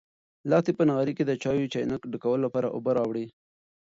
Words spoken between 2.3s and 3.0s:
لپاره اوبه